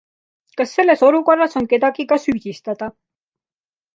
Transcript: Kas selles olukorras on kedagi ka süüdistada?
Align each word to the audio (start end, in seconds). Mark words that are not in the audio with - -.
Kas 0.59 0.71
selles 0.77 1.03
olukorras 1.07 1.59
on 1.61 1.69
kedagi 1.73 2.07
ka 2.13 2.19
süüdistada? 2.25 2.91